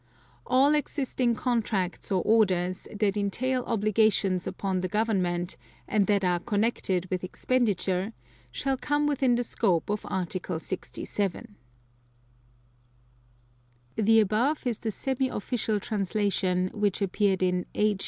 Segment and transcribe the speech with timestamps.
[0.47, 6.39] (2) All existing contracts or orders, that entail obligations upon the Government, and that are
[6.39, 8.11] connected with expenditure,
[8.51, 11.55] shall come within the scope of Article 67.
[13.95, 17.99] (The above is the semi official translation, which appeared in H.